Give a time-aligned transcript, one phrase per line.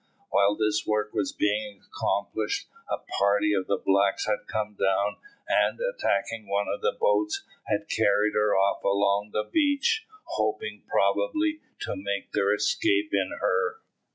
[0.31, 5.77] While this work was being accomplished, a party of the blacks had come down and,
[5.79, 11.93] attacking one of the boats, had carried her off along the beach, hoping probably to
[11.95, 13.77] make their escape in her.